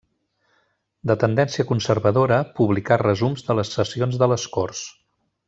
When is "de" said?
1.11-1.15, 3.51-3.57, 4.25-4.31